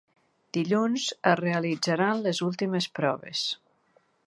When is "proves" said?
3.01-3.45